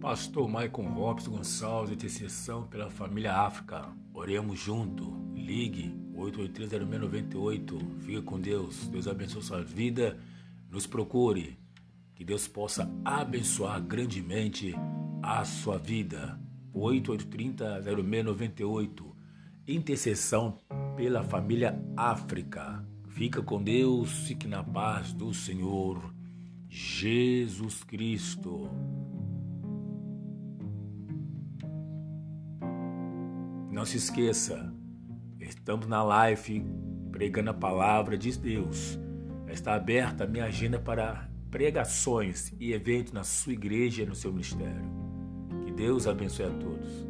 [0.00, 3.86] Pastor Maicon Lopes Gonçalves, intercessão pela família África.
[4.14, 5.12] Oremos junto.
[5.34, 8.00] Ligue 8830698.
[8.00, 8.86] Fica com Deus.
[8.86, 10.18] Deus abençoe sua vida.
[10.70, 11.58] Nos procure.
[12.14, 14.74] Que Deus possa abençoar grandemente
[15.22, 16.40] a sua vida.
[16.74, 19.04] 8830-0698.
[19.68, 20.56] Intercessão
[20.96, 22.82] pela família África.
[23.08, 26.10] Fica com Deus, fique na paz do Senhor
[26.70, 28.70] Jesus Cristo.
[33.70, 34.74] Não se esqueça,
[35.38, 36.66] estamos na live
[37.12, 38.98] pregando a palavra de Deus.
[39.46, 44.32] Está aberta a minha agenda para pregações e eventos na sua igreja e no seu
[44.32, 44.90] ministério.
[45.64, 47.09] Que Deus abençoe a todos.